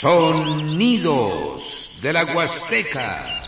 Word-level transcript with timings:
Sonidos 0.00 1.90
de 2.00 2.12
la 2.12 2.24
Huasteca. 2.24 3.47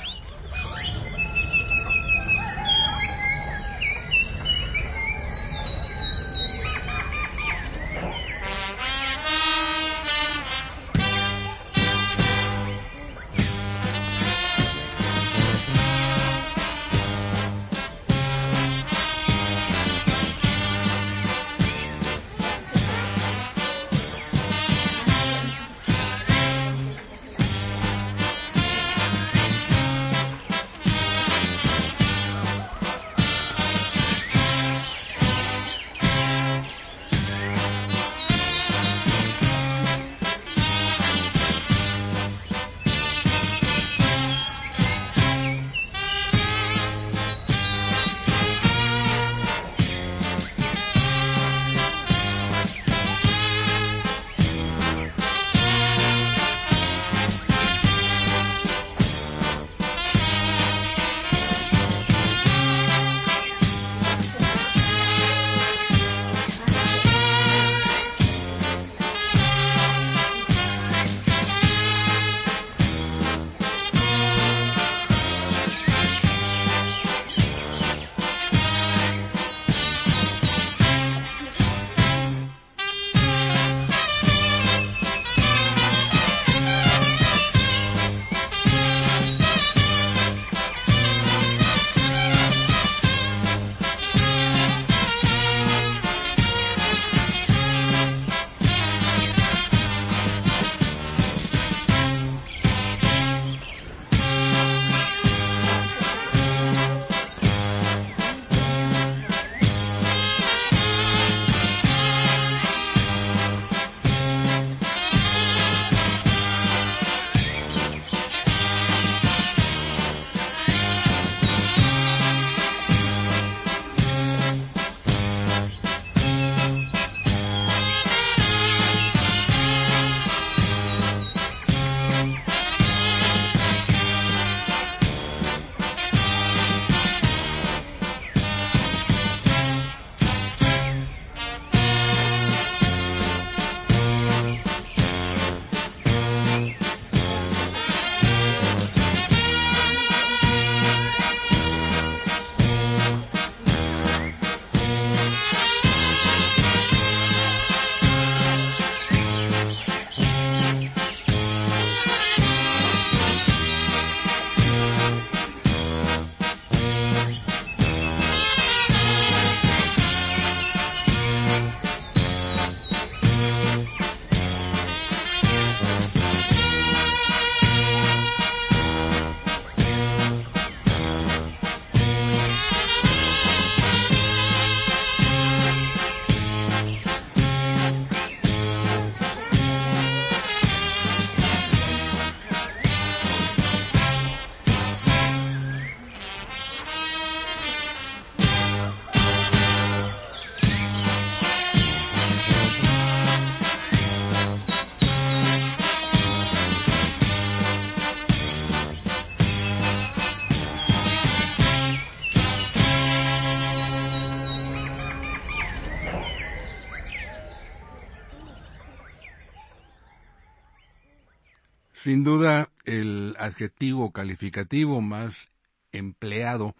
Sin 222.11 222.25
duda, 222.25 222.69
el 222.87 223.37
adjetivo 223.39 224.11
calificativo 224.11 225.01
más 225.01 225.53
empleado 225.93 226.75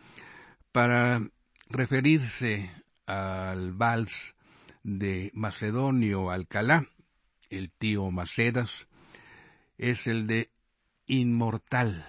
para 0.73 1.23
referirse 1.69 2.69
al 3.07 3.73
vals 3.73 4.35
de 4.83 5.31
Macedonio 5.33 6.33
Alcalá, 6.33 6.89
el 7.49 7.71
tío 7.71 8.11
Macedas, 8.11 8.89
es 9.79 10.09
el 10.09 10.27
de 10.27 10.51
inmortal. 11.07 12.05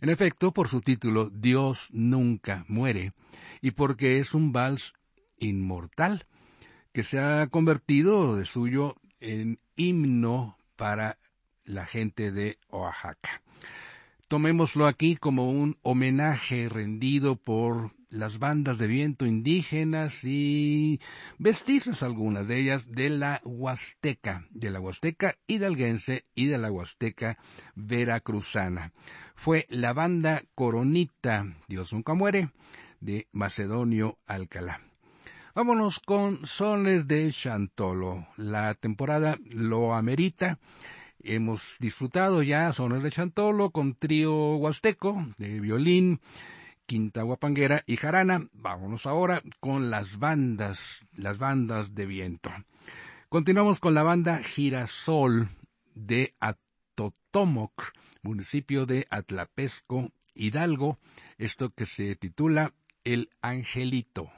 En 0.00 0.08
efecto, 0.08 0.52
por 0.52 0.68
su 0.68 0.80
título 0.80 1.28
Dios 1.28 1.90
nunca 1.92 2.64
muere, 2.66 3.12
y 3.60 3.72
porque 3.72 4.20
es 4.20 4.32
un 4.32 4.52
vals 4.52 4.94
inmortal, 5.36 6.26
que 6.94 7.02
se 7.02 7.18
ha 7.18 7.46
convertido 7.48 8.36
de 8.36 8.46
suyo 8.46 8.96
en 9.20 9.60
himno 9.76 10.56
para 10.76 11.18
la 11.66 11.84
gente 11.84 12.32
de 12.32 12.58
Oaxaca. 12.70 13.42
Tomémoslo 14.28 14.86
aquí 14.86 15.14
como 15.16 15.50
un 15.50 15.78
homenaje 15.82 16.68
rendido 16.68 17.36
por 17.36 17.92
las 18.10 18.38
bandas 18.38 18.78
de 18.78 18.86
viento 18.86 19.26
indígenas 19.26 20.24
y 20.24 21.00
vestizas 21.38 22.02
algunas 22.02 22.48
de 22.48 22.60
ellas 22.60 22.90
de 22.90 23.10
la 23.10 23.40
Huasteca, 23.44 24.46
de 24.50 24.70
la 24.70 24.80
Huasteca 24.80 25.36
hidalguense 25.46 26.24
y 26.34 26.46
de 26.46 26.58
la 26.58 26.72
Huasteca 26.72 27.38
veracruzana. 27.74 28.92
Fue 29.34 29.66
la 29.68 29.92
banda 29.92 30.42
Coronita, 30.54 31.46
Dios 31.68 31.92
nunca 31.92 32.14
muere, 32.14 32.50
de 33.00 33.28
Macedonio 33.32 34.18
Alcalá. 34.26 34.80
Vámonos 35.54 36.00
con 36.00 36.44
Sones 36.44 37.06
de 37.06 37.32
Chantolo. 37.32 38.26
La 38.36 38.74
temporada 38.74 39.38
lo 39.44 39.94
amerita 39.94 40.58
hemos 41.26 41.76
disfrutado 41.80 42.42
ya 42.42 42.72
sones 42.72 43.02
de 43.02 43.10
Chantolo 43.10 43.70
con 43.70 43.94
trío 43.94 44.56
huasteco 44.56 45.26
de 45.38 45.60
violín, 45.60 46.20
quinta 46.86 47.22
guapanguera 47.22 47.82
y 47.86 47.96
jarana. 47.96 48.48
Vámonos 48.52 49.06
ahora 49.06 49.42
con 49.60 49.90
las 49.90 50.18
bandas, 50.18 51.06
las 51.12 51.38
bandas 51.38 51.94
de 51.94 52.06
viento. 52.06 52.50
Continuamos 53.28 53.80
con 53.80 53.94
la 53.94 54.02
banda 54.02 54.38
Girasol 54.38 55.48
de 55.94 56.34
Atotomoc, 56.40 57.92
municipio 58.22 58.86
de 58.86 59.06
Atlapesco, 59.10 60.10
Hidalgo, 60.34 60.98
esto 61.38 61.70
que 61.70 61.86
se 61.86 62.14
titula 62.14 62.72
El 63.04 63.30
Angelito. 63.42 64.30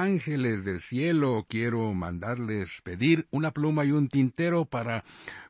Ángeles 0.00 0.64
del 0.64 0.80
cielo 0.80 1.46
quiero 1.48 1.92
mandarles 1.92 2.80
pedir 2.82 3.26
una 3.30 3.50
pluma 3.50 3.84
y 3.84 3.92
un 3.92 4.08
tintero 4.08 4.64
para 4.64 5.04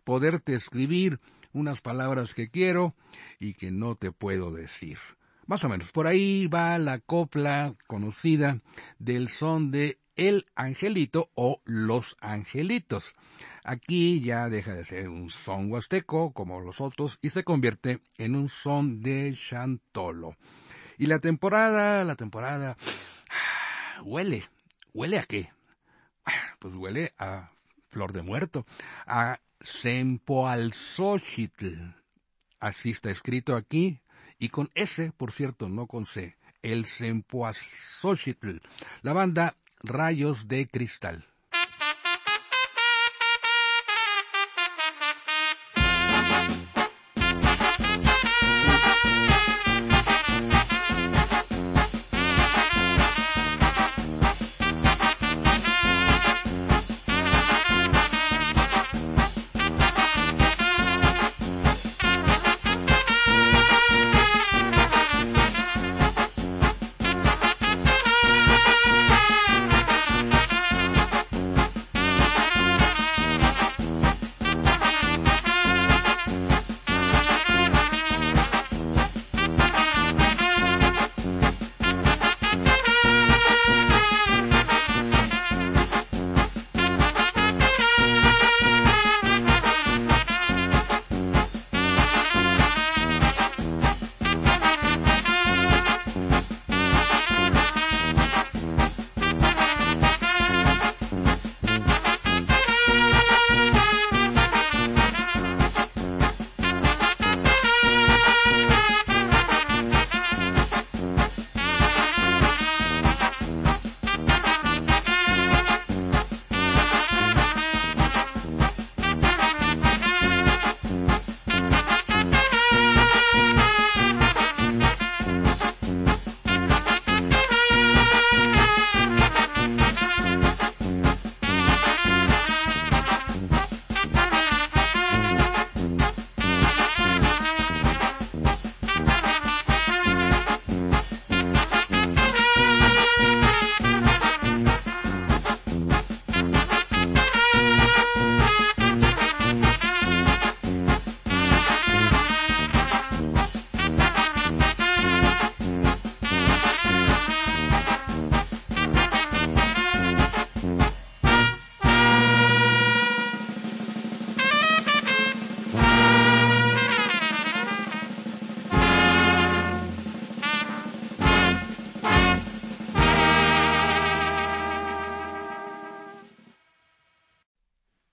poderte 0.05 0.55
escribir 0.55 1.20
unas 1.52 1.81
palabras 1.81 2.35
que 2.35 2.50
quiero 2.50 2.94
y 3.38 3.55
que 3.55 3.70
no 3.70 3.94
te 3.94 4.12
puedo 4.12 4.50
decir. 4.50 4.99
Más 5.47 5.64
o 5.64 5.69
menos, 5.69 5.93
por 5.93 6.06
ahí 6.06 6.47
va 6.47 6.79
la 6.79 6.99
copla 6.99 7.75
conocida 7.87 8.61
del 8.99 9.29
son 9.29 9.70
de 9.70 9.99
El 10.17 10.47
Angelito 10.55 11.31
o 11.35 11.61
Los 11.64 12.17
Angelitos. 12.20 13.14
Aquí 13.64 14.20
ya 14.20 14.49
deja 14.49 14.75
de 14.75 14.85
ser 14.85 15.08
un 15.08 15.31
son 15.31 15.70
huasteco 15.70 16.32
como 16.32 16.61
los 16.61 16.81
otros 16.81 17.19
y 17.23 17.31
se 17.31 17.44
convierte 17.44 18.00
en 18.17 18.35
un 18.35 18.49
son 18.49 19.02
de 19.02 19.37
chantolo. 19.37 20.37
Y 20.99 21.06
la 21.06 21.19
temporada, 21.19 22.05
la 22.05 22.14
temporada 22.14 22.76
huele, 24.02 24.44
huele 24.93 25.19
a 25.19 25.25
qué? 25.25 25.50
Pues 26.58 26.75
huele 26.75 27.14
a 27.19 27.52
flor 27.88 28.12
de 28.12 28.20
muerto, 28.23 28.67
a 29.06 29.41
Sempoalzóchitl. 29.61 31.94
Así 32.58 32.91
está 32.91 33.11
escrito 33.11 33.55
aquí, 33.56 34.00
y 34.38 34.50
con 34.50 34.70
S, 34.75 35.12
por 35.16 35.33
cierto, 35.33 35.69
no 35.69 35.87
con 35.87 36.07
C. 36.07 36.37
El 36.62 36.85
Sempoalzóchitl. 36.85 38.59
La 39.02 39.12
banda 39.12 39.57
Rayos 39.83 40.49
de 40.49 40.66
Cristal. 40.69 41.26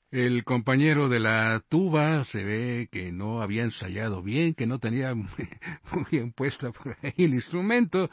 El 0.10 0.46
compañero 0.46 1.10
de 1.10 1.20
la 1.20 1.62
tuba 1.68 2.24
se 2.24 2.46
ve 2.46 2.88
que 2.90 3.12
no 3.12 3.42
había 3.42 3.64
ensayado 3.64 4.24
bien, 4.24 4.54
que 4.54 4.66
no 4.66 4.80
tenía 4.80 5.14
muy 5.94 6.06
bien 6.10 6.32
puesta 6.32 6.72
por 6.72 6.96
ahí 7.02 7.14
el 7.18 7.34
instrumento. 7.34 8.10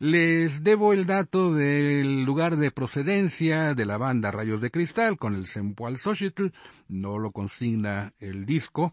Les 0.00 0.64
debo 0.64 0.92
el 0.92 1.06
dato 1.06 1.54
del 1.54 2.24
lugar 2.24 2.56
de 2.56 2.72
procedencia 2.72 3.74
de 3.74 3.86
la 3.86 3.98
banda 3.98 4.32
Rayos 4.32 4.60
de 4.60 4.72
Cristal 4.72 5.16
con 5.16 5.36
el 5.36 5.46
Sempoal 5.46 5.96
Xochitl. 5.96 6.48
No 6.88 7.18
lo 7.18 7.30
consigna 7.30 8.12
el 8.18 8.44
disco, 8.44 8.92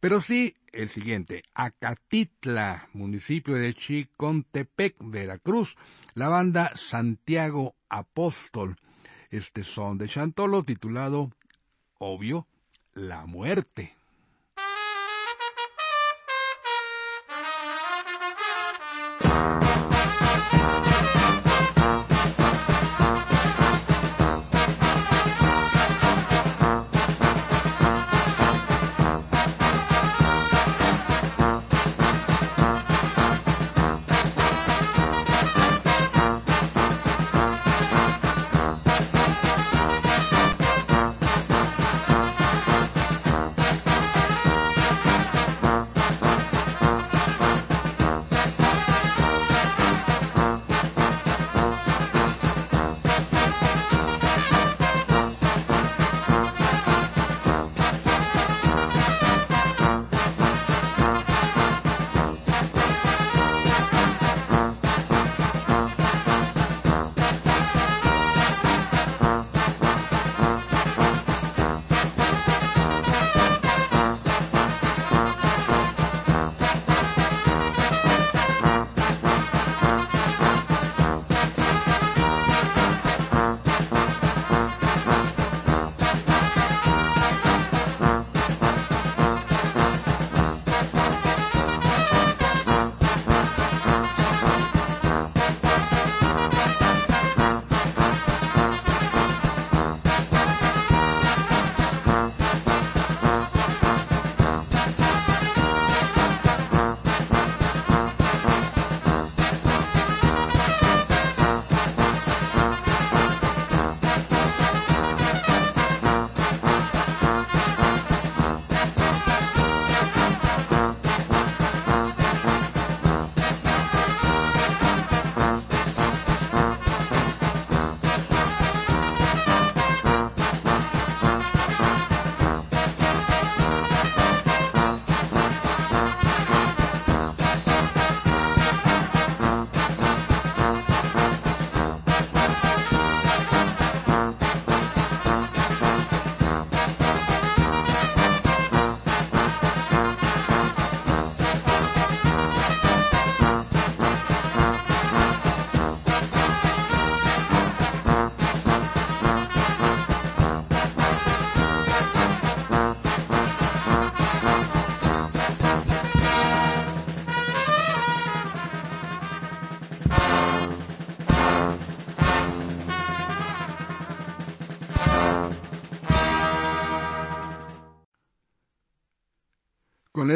pero 0.00 0.20
sí 0.20 0.54
el 0.70 0.90
siguiente. 0.90 1.44
Acatitla, 1.54 2.90
municipio 2.92 3.54
de 3.54 3.72
Chicontepec, 3.72 4.96
Veracruz. 5.00 5.76
La 6.12 6.28
banda 6.28 6.72
Santiago 6.74 7.74
Apóstol. 7.88 8.76
Este 9.30 9.62
son 9.62 9.98
de 9.98 10.08
Chantolo 10.08 10.62
titulado, 10.62 11.30
obvio, 11.98 12.46
La 12.94 13.26
Muerte. 13.26 13.94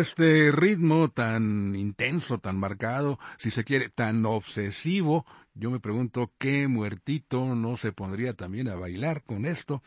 Este 0.02 0.52
ritmo 0.52 1.08
tan 1.08 1.74
intenso, 1.76 2.38
tan 2.38 2.58
marcado, 2.58 3.18
si 3.38 3.50
se 3.50 3.64
quiere, 3.64 3.88
tan 3.88 4.26
obsesivo, 4.26 5.24
yo 5.54 5.70
me 5.70 5.80
pregunto 5.80 6.32
qué 6.38 6.66
muertito 6.66 7.54
no 7.54 7.76
se 7.76 7.92
pondría 7.92 8.34
también 8.34 8.68
a 8.68 8.74
bailar 8.74 9.22
con 9.22 9.46
esto. 9.46 9.82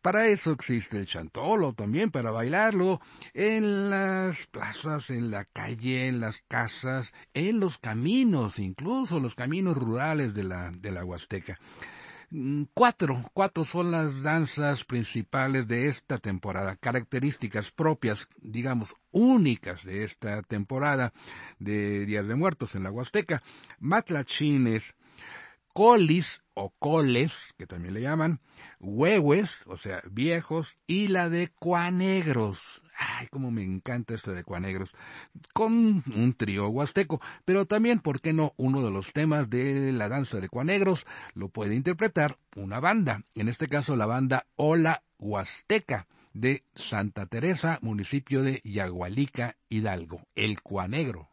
Para 0.00 0.26
eso 0.26 0.50
existe 0.50 0.96
el 0.98 1.06
chantolo 1.06 1.74
también, 1.74 2.10
para 2.10 2.30
bailarlo 2.30 3.00
en 3.34 3.90
las 3.90 4.46
plazas, 4.48 5.10
en 5.10 5.30
la 5.30 5.44
calle, 5.44 6.08
en 6.08 6.18
las 6.18 6.42
casas, 6.48 7.12
en 7.34 7.60
los 7.60 7.78
caminos, 7.78 8.58
incluso 8.58 9.20
los 9.20 9.34
caminos 9.36 9.76
rurales 9.76 10.34
de 10.34 10.44
la, 10.44 10.72
de 10.72 10.90
la 10.90 11.04
Huasteca. 11.04 11.60
Mm, 12.34 12.62
cuatro, 12.72 13.22
cuatro 13.34 13.62
son 13.62 13.90
las 13.90 14.22
danzas 14.22 14.84
principales 14.84 15.68
de 15.68 15.88
esta 15.88 16.16
temporada, 16.16 16.76
características 16.76 17.72
propias, 17.72 18.26
digamos, 18.40 18.94
únicas 19.10 19.84
de 19.84 20.04
esta 20.04 20.40
temporada 20.40 21.12
de 21.58 22.06
Días 22.06 22.26
de 22.26 22.34
Muertos 22.34 22.74
en 22.74 22.84
la 22.84 22.90
Huasteca. 22.90 23.42
Matlachines, 23.80 24.96
colis 25.74 26.41
o 26.54 26.70
coles, 26.78 27.54
que 27.56 27.66
también 27.66 27.94
le 27.94 28.02
llaman, 28.02 28.40
huehues, 28.80 29.64
o 29.66 29.76
sea, 29.76 30.02
viejos, 30.10 30.78
y 30.86 31.08
la 31.08 31.28
de 31.28 31.48
cuanegros. 31.48 32.82
Ay, 32.98 33.26
cómo 33.28 33.50
me 33.50 33.62
encanta 33.62 34.14
esta 34.14 34.32
de 34.32 34.44
cuanegros. 34.44 34.94
Con 35.52 36.02
un 36.14 36.34
trío 36.36 36.68
huasteco, 36.68 37.20
pero 37.44 37.64
también, 37.64 38.00
¿por 38.00 38.20
qué 38.20 38.32
no? 38.32 38.52
Uno 38.56 38.82
de 38.82 38.90
los 38.90 39.12
temas 39.12 39.50
de 39.50 39.92
la 39.92 40.08
danza 40.08 40.40
de 40.40 40.48
cuanegros 40.48 41.06
lo 41.34 41.48
puede 41.48 41.74
interpretar 41.74 42.38
una 42.56 42.80
banda, 42.80 43.24
en 43.34 43.48
este 43.48 43.68
caso 43.68 43.96
la 43.96 44.06
banda 44.06 44.46
Ola 44.56 45.02
Huasteca 45.18 46.06
de 46.32 46.64
Santa 46.74 47.26
Teresa, 47.26 47.78
municipio 47.82 48.42
de 48.42 48.60
Yagualica, 48.64 49.56
Hidalgo, 49.68 50.22
el 50.34 50.62
cuanegro. 50.62 51.28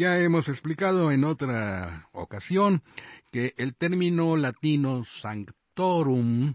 Ya 0.00 0.18
hemos 0.18 0.48
explicado 0.48 1.12
en 1.12 1.24
otra 1.24 2.08
ocasión 2.12 2.82
que 3.30 3.52
el 3.58 3.74
término 3.74 4.38
latino 4.38 5.04
sanctorum 5.04 6.54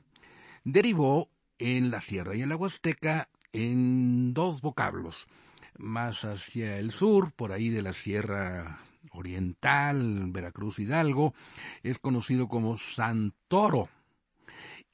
derivó 0.64 1.30
en 1.60 1.92
la 1.92 2.02
sierra 2.02 2.36
y 2.36 2.42
en 2.42 2.50
la 2.50 2.56
huasteca 2.56 3.30
en 3.54 4.34
dos 4.34 4.62
vocablos. 4.62 5.28
Más 5.78 6.26
hacia 6.26 6.80
el 6.80 6.90
sur, 6.90 7.34
por 7.34 7.52
ahí 7.52 7.70
de 7.70 7.84
la 7.84 7.94
sierra 7.94 8.80
oriental, 9.12 10.32
Veracruz 10.32 10.80
Hidalgo, 10.80 11.36
es 11.84 12.00
conocido 12.00 12.48
como 12.48 12.80
Santoro. 12.80 13.90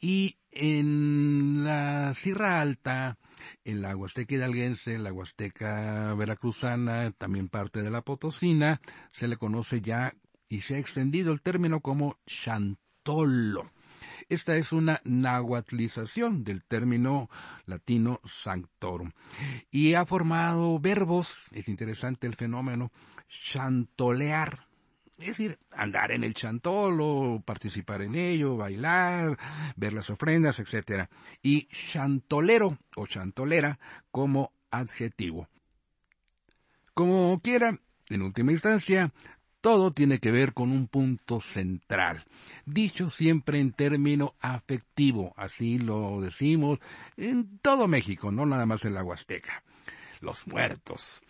Y 0.02 0.40
en 0.50 1.64
la 1.64 2.16
Sierra 2.16 2.60
Alta, 2.60 3.20
en 3.64 3.84
la 3.84 3.96
Huasteca 3.96 4.34
Hidalguense, 4.34 4.98
la 4.98 5.14
Huasteca 5.14 6.16
Veracruzana, 6.16 7.12
también 7.12 7.50
parte 7.50 7.84
de 7.84 7.92
la 7.92 8.02
Potosina, 8.02 8.82
se 9.12 9.28
le 9.28 9.38
conoce 9.38 9.82
ya 9.82 10.14
y 10.50 10.62
se 10.62 10.76
ha 10.76 10.80
extendido 10.80 11.32
el 11.32 11.42
término 11.42 11.82
como 11.82 12.18
chantolo. 12.26 13.72
Esta 14.28 14.56
es 14.56 14.74
una 14.74 15.02
nahuatlización 15.04 16.44
del 16.44 16.64
término 16.64 17.30
latino 17.66 18.20
sanctorum 18.24 19.12
y 19.70 19.94
ha 19.94 20.06
formado 20.06 20.80
verbos, 20.80 21.46
es 21.52 21.70
interesante 21.70 22.26
el 22.26 22.36
fenómeno, 22.36 22.92
chantolear, 23.28 24.68
es 25.22 25.38
decir, 25.38 25.60
andar 25.72 26.12
en 26.12 26.24
el 26.24 26.34
chantolo, 26.34 27.42
participar 27.46 28.02
en 28.02 28.16
ello, 28.16 28.58
bailar, 28.58 29.38
ver 29.76 29.94
las 29.94 30.10
ofrendas, 30.10 30.60
etc. 30.60 31.08
Y 31.42 31.68
chantolero 31.68 32.78
o 32.96 33.08
chantolera 33.08 33.80
como 34.12 34.52
adjetivo. 34.72 35.48
Como 36.94 37.40
quiera, 37.42 37.80
en 38.10 38.22
última 38.22 38.52
instancia, 38.52 39.14
todo 39.62 39.92
tiene 39.92 40.20
que 40.20 40.32
ver 40.32 40.54
con 40.54 40.72
un 40.72 40.88
punto 40.88 41.40
central, 41.40 42.26
dicho 42.66 43.10
siempre 43.10 43.60
en 43.60 43.72
término 43.72 44.34
afectivo, 44.40 45.34
así 45.38 45.78
lo 45.78 46.20
decimos 46.20 46.80
en 47.16 47.60
todo 47.60 47.88
México, 47.88 48.32
no 48.32 48.46
nada 48.46 48.66
más 48.66 48.86
en 48.86 48.96
la 48.96 49.04
Huasteca. 49.04 49.64
Los 50.20 50.48
muertos. 50.48 51.22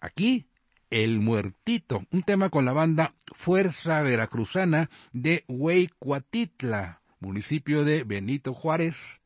Aquí 0.00 0.46
el 0.94 1.18
Muertito, 1.18 2.04
un 2.12 2.22
tema 2.22 2.50
con 2.50 2.64
la 2.64 2.72
banda 2.72 3.14
Fuerza 3.32 4.00
Veracruzana 4.02 4.90
de 5.12 5.44
Hueycuatitla, 5.48 7.00
municipio 7.18 7.82
de 7.82 8.04
Benito 8.04 8.54
Juárez, 8.54 9.20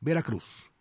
Veracruz. 0.00 0.73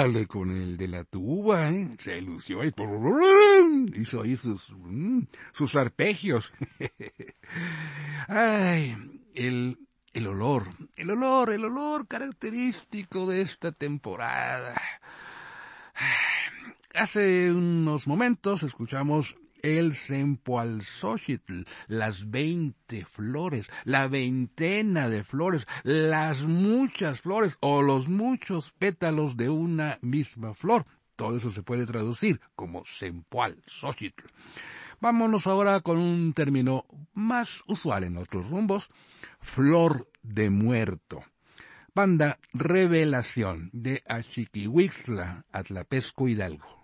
Con 0.00 0.50
el 0.50 0.78
de 0.78 0.88
la 0.88 1.04
tuba, 1.04 1.68
¿eh? 1.68 1.94
Se 1.98 2.22
lució 2.22 2.64
y 2.64 2.72
hizo 3.94 4.22
ahí 4.22 4.34
sus, 4.34 4.70
mm, 4.70 5.24
sus 5.52 5.76
arpegios. 5.76 6.54
Ay, 8.26 8.96
el, 9.34 9.76
el 10.14 10.26
olor, 10.26 10.68
el 10.96 11.10
olor, 11.10 11.50
el 11.50 11.66
olor 11.66 12.08
característico 12.08 13.26
de 13.26 13.42
esta 13.42 13.72
temporada. 13.72 14.80
Hace 16.94 17.52
unos 17.52 18.06
momentos 18.06 18.62
escuchamos 18.62 19.36
el 19.62 19.94
Sempoalzóchitl, 19.94 21.62
las 21.86 22.30
veinte 22.30 23.04
flores, 23.04 23.70
la 23.84 24.08
veintena 24.08 25.08
de 25.08 25.24
flores, 25.24 25.66
las 25.82 26.42
muchas 26.42 27.22
flores 27.22 27.56
o 27.60 27.82
los 27.82 28.08
muchos 28.08 28.72
pétalos 28.72 29.36
de 29.36 29.48
una 29.48 29.98
misma 30.02 30.54
flor. 30.54 30.86
Todo 31.16 31.36
eso 31.36 31.50
se 31.50 31.62
puede 31.62 31.86
traducir 31.86 32.40
como 32.56 32.84
Sempoalzóchitl. 32.84 34.26
Vámonos 35.00 35.46
ahora 35.46 35.80
con 35.80 35.98
un 35.98 36.32
término 36.34 36.84
más 37.14 37.62
usual 37.66 38.04
en 38.04 38.18
otros 38.18 38.48
rumbos, 38.50 38.90
flor 39.40 40.10
de 40.22 40.50
muerto. 40.50 41.22
Banda 41.94 42.38
Revelación 42.52 43.70
de 43.72 44.02
Achiquihuixla, 44.06 45.44
Atlapesco 45.52 46.28
Hidalgo. 46.28 46.79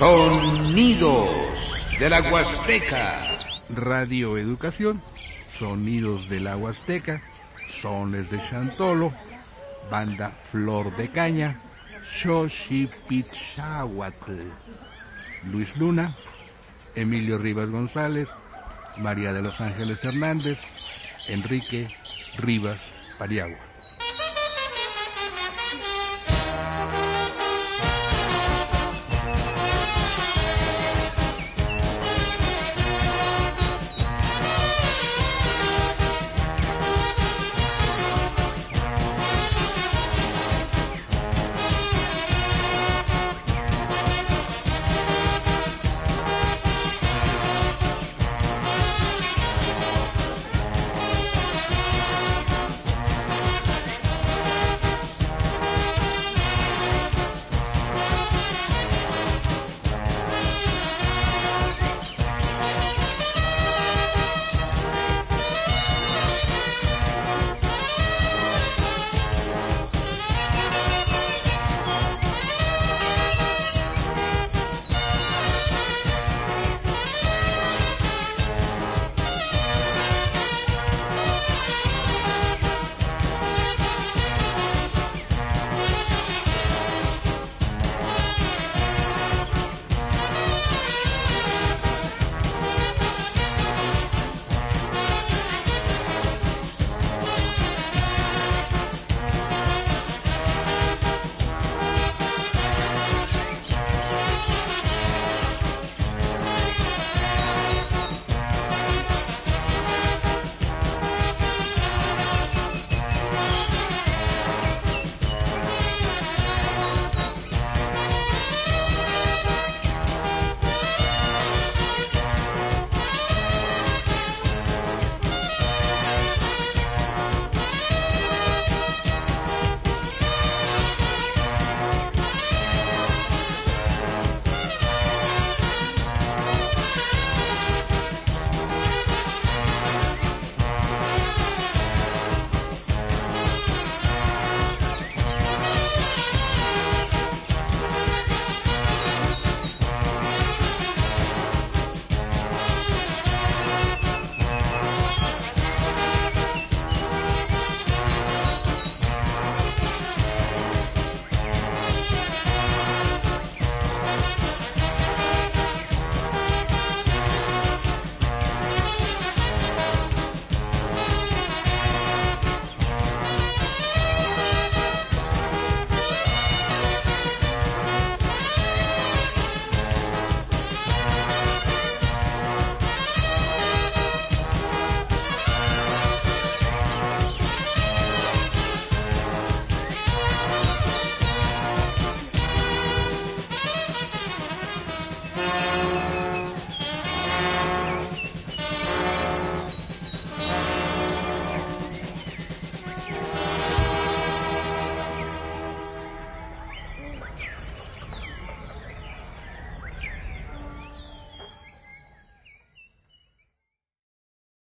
Sonidos 0.00 1.28
de 1.98 2.08
la 2.08 2.22
Huasteca. 2.22 3.38
Radio 3.68 4.38
Educación, 4.38 5.02
Sonidos 5.46 6.30
de 6.30 6.40
la 6.40 6.56
Huasteca, 6.56 7.20
Sones 7.68 8.30
de 8.30 8.40
Chantolo, 8.48 9.12
Banda 9.90 10.30
Flor 10.30 10.96
de 10.96 11.10
Caña, 11.10 11.60
Xochipichahuatl, 12.14 14.40
Luis 15.52 15.76
Luna, 15.76 16.14
Emilio 16.94 17.36
Rivas 17.36 17.68
González, 17.68 18.30
María 18.96 19.34
de 19.34 19.42
los 19.42 19.60
Ángeles 19.60 20.02
Hernández, 20.02 20.60
Enrique 21.28 21.94
Rivas 22.38 22.80
Pariagua. 23.18 23.69